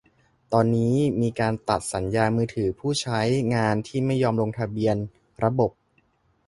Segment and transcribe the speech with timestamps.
[0.53, 3.19] ตอนนี้มีการตัดสัญญาณมือถือผู้ใช้
[3.55, 4.95] งานที่ไม่ยอมลงทะเบียน
[5.43, 5.71] ระบบ